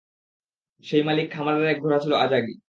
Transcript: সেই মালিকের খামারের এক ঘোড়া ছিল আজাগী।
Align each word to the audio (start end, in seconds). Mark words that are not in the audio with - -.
সেই 0.83 1.03
মালিকের 1.03 1.31
খামারের 1.31 1.65
এক 1.67 1.77
ঘোড়া 1.81 1.97
ছিল 1.99 2.13
আজাগী। 2.15 2.53